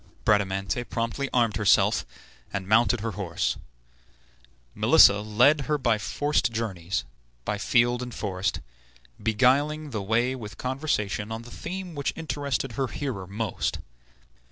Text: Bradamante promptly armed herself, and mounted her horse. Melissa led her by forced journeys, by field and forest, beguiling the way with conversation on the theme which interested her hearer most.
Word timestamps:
Bradamante 0.25 0.83
promptly 0.85 1.29
armed 1.31 1.57
herself, 1.57 2.07
and 2.51 2.67
mounted 2.67 3.01
her 3.01 3.11
horse. 3.11 3.57
Melissa 4.73 5.21
led 5.21 5.61
her 5.69 5.77
by 5.77 5.99
forced 5.99 6.51
journeys, 6.51 7.03
by 7.45 7.59
field 7.59 8.01
and 8.01 8.11
forest, 8.11 8.61
beguiling 9.21 9.91
the 9.91 10.01
way 10.01 10.35
with 10.35 10.57
conversation 10.57 11.31
on 11.31 11.43
the 11.43 11.51
theme 11.51 11.93
which 11.93 12.13
interested 12.15 12.71
her 12.71 12.87
hearer 12.87 13.27
most. 13.27 13.77